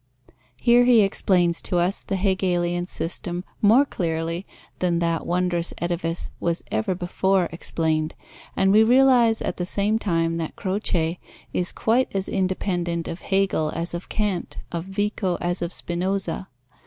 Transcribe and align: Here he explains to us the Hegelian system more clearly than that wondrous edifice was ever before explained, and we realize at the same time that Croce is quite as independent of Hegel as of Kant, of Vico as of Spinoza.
Here 0.59 0.85
he 0.85 1.01
explains 1.03 1.61
to 1.61 1.77
us 1.77 2.01
the 2.01 2.15
Hegelian 2.15 2.87
system 2.87 3.43
more 3.61 3.85
clearly 3.85 4.47
than 4.79 4.97
that 4.97 5.27
wondrous 5.27 5.75
edifice 5.77 6.31
was 6.39 6.63
ever 6.71 6.95
before 6.95 7.47
explained, 7.51 8.15
and 8.57 8.71
we 8.71 8.81
realize 8.81 9.43
at 9.43 9.57
the 9.57 9.63
same 9.67 9.99
time 9.99 10.37
that 10.37 10.55
Croce 10.55 11.19
is 11.53 11.71
quite 11.71 12.07
as 12.15 12.27
independent 12.27 13.07
of 13.07 13.21
Hegel 13.21 13.69
as 13.75 13.93
of 13.93 14.09
Kant, 14.09 14.57
of 14.71 14.85
Vico 14.85 15.35
as 15.39 15.61
of 15.61 15.71
Spinoza. 15.71 16.47